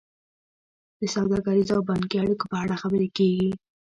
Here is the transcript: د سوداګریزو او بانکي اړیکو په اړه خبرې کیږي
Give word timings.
د 0.99 1.01
سوداګریزو 1.15 1.73
او 1.77 1.81
بانکي 1.89 2.15
اړیکو 2.23 2.45
په 2.51 2.57
اړه 2.63 2.75
خبرې 2.81 3.07
کیږي 3.17 3.49